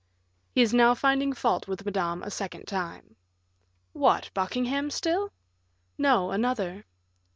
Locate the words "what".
3.93-4.31